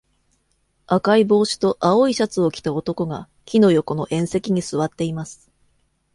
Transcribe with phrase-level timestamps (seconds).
[0.87, 5.51] 赤い帽子と青いシャツを着た男が木の横の縁石に座っています。